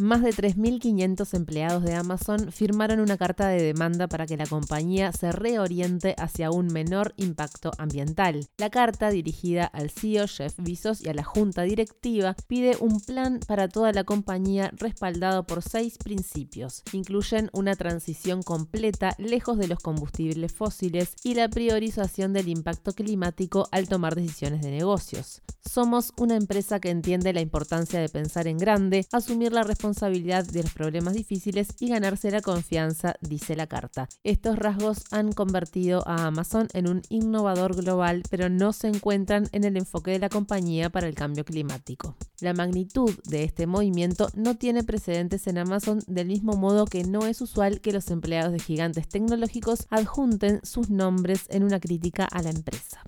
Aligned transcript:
Más 0.00 0.22
de 0.22 0.30
3.500 0.30 1.34
empleados 1.34 1.84
de 1.84 1.94
Amazon 1.94 2.50
firmaron 2.52 3.00
una 3.00 3.18
carta 3.18 3.48
de 3.48 3.62
demanda 3.62 4.08
para 4.08 4.24
que 4.24 4.38
la 4.38 4.46
compañía 4.46 5.12
se 5.12 5.30
reoriente 5.30 6.14
hacia 6.16 6.50
un 6.50 6.68
menor 6.68 7.12
impacto 7.18 7.70
ambiental. 7.76 8.48
La 8.56 8.70
carta, 8.70 9.10
dirigida 9.10 9.66
al 9.66 9.90
CEO 9.90 10.26
Jeff 10.26 10.54
Bezos 10.56 11.02
y 11.02 11.10
a 11.10 11.12
la 11.12 11.22
junta 11.22 11.64
directiva, 11.64 12.34
pide 12.46 12.78
un 12.80 13.00
plan 13.00 13.40
para 13.46 13.68
toda 13.68 13.92
la 13.92 14.04
compañía 14.04 14.72
respaldado 14.74 15.44
por 15.44 15.62
seis 15.62 15.98
principios. 15.98 16.82
Incluyen 16.92 17.50
una 17.52 17.76
transición 17.76 18.42
completa 18.42 19.14
lejos 19.18 19.58
de 19.58 19.68
los 19.68 19.80
combustibles 19.80 20.54
fósiles 20.54 21.14
y 21.22 21.34
la 21.34 21.50
priorización 21.50 22.32
del 22.32 22.48
impacto 22.48 22.94
climático 22.94 23.68
al 23.70 23.86
tomar 23.86 24.14
decisiones 24.14 24.62
de 24.62 24.70
negocios. 24.70 25.42
Somos 25.62 26.14
una 26.16 26.36
empresa 26.36 26.80
que 26.80 26.88
entiende 26.88 27.34
la 27.34 27.42
importancia 27.42 28.00
de 28.00 28.08
pensar 28.08 28.46
en 28.46 28.56
grande, 28.56 29.06
asumir 29.12 29.52
la 29.52 29.62
responsabilidad 29.62 29.89
responsabilidad 29.90 30.44
de 30.44 30.62
los 30.62 30.72
problemas 30.72 31.14
difíciles 31.14 31.68
y 31.80 31.88
ganarse 31.88 32.30
la 32.30 32.40
confianza, 32.40 33.16
dice 33.20 33.56
la 33.56 33.66
carta. 33.66 34.08
Estos 34.22 34.56
rasgos 34.56 35.02
han 35.10 35.32
convertido 35.32 36.06
a 36.06 36.26
Amazon 36.26 36.68
en 36.74 36.88
un 36.88 37.02
innovador 37.08 37.74
global, 37.74 38.22
pero 38.30 38.48
no 38.48 38.72
se 38.72 38.86
encuentran 38.86 39.48
en 39.50 39.64
el 39.64 39.76
enfoque 39.76 40.12
de 40.12 40.20
la 40.20 40.28
compañía 40.28 40.90
para 40.90 41.08
el 41.08 41.16
cambio 41.16 41.44
climático. 41.44 42.16
La 42.40 42.54
magnitud 42.54 43.10
de 43.24 43.42
este 43.42 43.66
movimiento 43.66 44.28
no 44.34 44.56
tiene 44.56 44.84
precedentes 44.84 45.48
en 45.48 45.58
Amazon 45.58 46.00
del 46.06 46.28
mismo 46.28 46.52
modo 46.52 46.84
que 46.84 47.02
no 47.02 47.26
es 47.26 47.40
usual 47.40 47.80
que 47.80 47.92
los 47.92 48.10
empleados 48.10 48.52
de 48.52 48.60
gigantes 48.60 49.08
tecnológicos 49.08 49.88
adjunten 49.90 50.60
sus 50.62 50.88
nombres 50.88 51.46
en 51.48 51.64
una 51.64 51.80
crítica 51.80 52.26
a 52.26 52.42
la 52.42 52.50
empresa. 52.50 53.02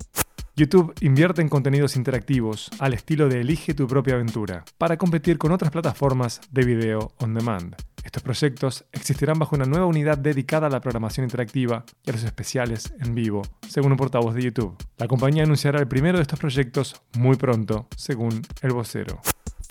YouTube 0.55 0.93
invierte 1.01 1.41
en 1.41 1.49
contenidos 1.49 1.95
interactivos 1.95 2.69
al 2.77 2.93
estilo 2.93 3.27
de 3.27 3.41
Elige 3.41 3.73
tu 3.73 3.87
propia 3.87 4.13
aventura 4.13 4.63
para 4.77 4.97
competir 4.97 5.39
con 5.39 5.51
otras 5.51 5.71
plataformas 5.71 6.41
de 6.51 6.63
video 6.63 7.11
on 7.17 7.33
demand. 7.33 7.75
Estos 8.03 8.21
proyectos 8.21 8.85
existirán 8.91 9.39
bajo 9.39 9.55
una 9.55 9.65
nueva 9.65 9.87
unidad 9.87 10.19
dedicada 10.19 10.67
a 10.67 10.69
la 10.69 10.79
programación 10.79 11.23
interactiva 11.23 11.85
y 12.05 12.11
a 12.11 12.13
los 12.13 12.23
especiales 12.23 12.93
en 12.99 13.15
vivo, 13.15 13.41
según 13.67 13.93
un 13.93 13.97
portavoz 13.97 14.35
de 14.35 14.43
YouTube. 14.43 14.77
La 14.97 15.07
compañía 15.07 15.41
anunciará 15.41 15.79
el 15.79 15.87
primero 15.87 16.19
de 16.19 16.21
estos 16.21 16.39
proyectos 16.39 17.01
muy 17.17 17.35
pronto, 17.35 17.87
según 17.97 18.43
el 18.61 18.73
vocero. 18.73 19.21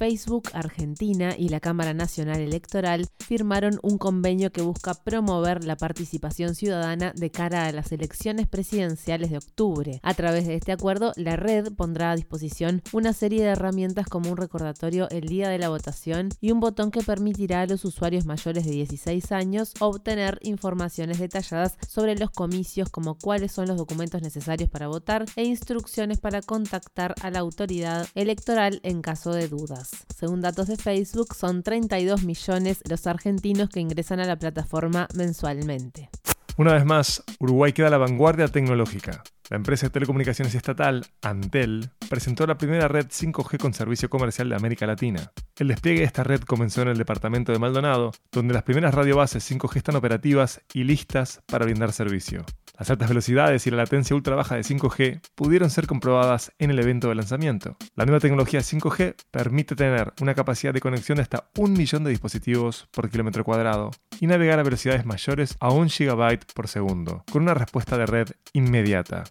Facebook 0.02 0.50
Argentina 0.52 1.36
y 1.38 1.48
la 1.48 1.60
Cámara 1.60 1.94
Nacional 1.94 2.40
Electoral 2.40 3.06
firmaron 3.20 3.78
un 3.84 3.98
convenio 3.98 4.50
que 4.50 4.60
busca 4.60 4.94
promover 4.94 5.62
la 5.62 5.76
participación 5.76 6.56
ciudadana 6.56 7.12
de 7.14 7.30
cara 7.30 7.66
a 7.66 7.72
las 7.72 7.92
elecciones 7.92 8.48
presidenciales 8.48 9.30
de 9.30 9.36
octubre. 9.36 10.00
A 10.02 10.14
través 10.14 10.48
de 10.48 10.56
este 10.56 10.72
acuerdo, 10.72 11.12
la 11.14 11.36
red 11.36 11.72
pondrá 11.74 12.10
a 12.10 12.16
disposición 12.16 12.82
una 12.92 13.12
serie 13.12 13.44
de 13.44 13.50
herramientas 13.50 14.08
como 14.08 14.28
un 14.28 14.36
recordatorio 14.36 15.08
el 15.10 15.28
día 15.28 15.48
de 15.48 15.58
la 15.58 15.68
votación 15.68 16.30
y 16.40 16.50
un 16.50 16.58
botón 16.58 16.90
que 16.90 17.02
permitirá 17.02 17.60
a 17.60 17.66
los 17.68 17.84
usuarios 17.84 18.26
mayores 18.26 18.64
de 18.64 18.72
16 18.72 19.30
años 19.30 19.72
obtener 19.78 20.40
informaciones 20.42 21.20
detalladas 21.20 21.76
sobre 21.86 22.16
los 22.16 22.32
comicios 22.32 22.90
como 22.90 23.18
cuáles 23.18 23.52
son 23.52 23.68
los 23.68 23.76
documentos 23.76 24.20
necesarios 24.20 24.68
para 24.68 24.88
votar 24.88 25.26
e 25.36 25.44
instrucciones 25.44 26.18
para 26.18 26.42
contactar 26.42 27.14
a 27.22 27.30
la 27.30 27.38
autoridad 27.38 28.08
electoral 28.16 28.80
en 28.82 29.00
caso 29.00 29.32
de 29.32 29.46
dudas. 29.46 29.91
Según 30.14 30.40
datos 30.40 30.68
de 30.68 30.76
Facebook, 30.76 31.34
son 31.34 31.62
32 31.62 32.24
millones 32.24 32.80
los 32.88 33.06
argentinos 33.06 33.68
que 33.68 33.80
ingresan 33.80 34.20
a 34.20 34.24
la 34.24 34.36
plataforma 34.36 35.08
mensualmente. 35.14 36.10
Una 36.58 36.74
vez 36.74 36.84
más, 36.84 37.24
Uruguay 37.38 37.72
queda 37.72 37.88
a 37.88 37.90
la 37.90 37.98
vanguardia 37.98 38.48
tecnológica. 38.48 39.22
La 39.48 39.56
empresa 39.56 39.86
de 39.86 39.90
telecomunicaciones 39.90 40.54
estatal, 40.54 41.04
Antel, 41.22 41.90
presentó 42.08 42.46
la 42.46 42.56
primera 42.56 42.88
red 42.88 43.06
5G 43.06 43.58
con 43.58 43.74
servicio 43.74 44.08
comercial 44.08 44.48
de 44.48 44.56
América 44.56 44.86
Latina. 44.86 45.32
El 45.58 45.68
despliegue 45.68 46.00
de 46.00 46.06
esta 46.06 46.24
red 46.24 46.40
comenzó 46.40 46.82
en 46.82 46.88
el 46.88 46.98
departamento 46.98 47.52
de 47.52 47.58
Maldonado, 47.58 48.12
donde 48.30 48.54
las 48.54 48.62
primeras 48.62 48.94
radiobases 48.94 49.50
5G 49.50 49.76
están 49.76 49.96
operativas 49.96 50.60
y 50.72 50.84
listas 50.84 51.42
para 51.46 51.64
brindar 51.64 51.92
servicio. 51.92 52.44
Las 52.82 52.90
altas 52.90 53.10
velocidades 53.10 53.64
y 53.64 53.70
la 53.70 53.76
latencia 53.76 54.16
ultra 54.16 54.34
baja 54.34 54.56
de 54.56 54.62
5G 54.62 55.20
pudieron 55.36 55.70
ser 55.70 55.86
comprobadas 55.86 56.50
en 56.58 56.72
el 56.72 56.80
evento 56.80 57.08
de 57.08 57.14
lanzamiento. 57.14 57.76
La 57.94 58.06
nueva 58.06 58.18
tecnología 58.18 58.58
5G 58.58 59.14
permite 59.30 59.76
tener 59.76 60.12
una 60.20 60.34
capacidad 60.34 60.74
de 60.74 60.80
conexión 60.80 61.14
de 61.14 61.22
hasta 61.22 61.48
un 61.56 61.74
millón 61.74 62.02
de 62.02 62.10
dispositivos 62.10 62.88
por 62.90 63.08
kilómetro 63.08 63.44
cuadrado 63.44 63.92
y 64.18 64.26
navegar 64.26 64.58
a 64.58 64.64
velocidades 64.64 65.06
mayores 65.06 65.56
a 65.60 65.70
un 65.70 65.90
gigabyte 65.90 66.52
por 66.54 66.66
segundo, 66.66 67.22
con 67.30 67.42
una 67.42 67.54
respuesta 67.54 67.96
de 67.96 68.06
red 68.06 68.28
inmediata. 68.52 69.22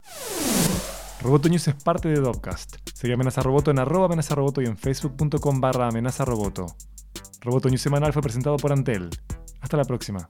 Roboto 1.22 1.50
News 1.50 1.68
es 1.68 1.76
parte 1.76 2.08
de 2.08 2.22
Dopcast. 2.22 2.78
Sigue 2.94 3.16
Amenaza 3.16 3.44
Roboto 3.44 3.70
en 3.70 3.80
arroba 3.80 4.06
amenaza 4.06 4.34
roboto 4.34 4.62
y 4.62 4.68
en 4.68 4.78
facebook.com 4.78 5.60
barra 5.60 5.90
amenaza 5.90 6.24
roboto. 6.24 6.68
Roboto 7.42 7.68
News 7.68 7.82
semanal 7.82 8.14
fue 8.14 8.22
presentado 8.22 8.56
por 8.56 8.72
Antel. 8.72 9.10
Hasta 9.60 9.76
la 9.76 9.84
próxima. 9.84 10.30